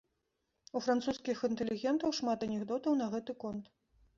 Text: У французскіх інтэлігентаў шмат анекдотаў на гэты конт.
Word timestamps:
У 0.77 0.81
французскіх 0.85 1.37
інтэлігентаў 1.49 2.17
шмат 2.21 2.49
анекдотаў 2.49 2.99
на 3.03 3.11
гэты 3.13 3.37
конт. 3.45 3.65